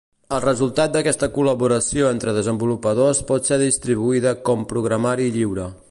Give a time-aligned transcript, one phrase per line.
[0.35, 5.73] El resultat d'aquesta col·laboració entre desenvolupadors pot ser distribuïda com programari lliure.